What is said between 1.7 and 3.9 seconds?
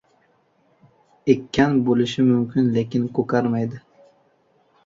“bo‘lishi mumkin”, lekin ko‘karmadi.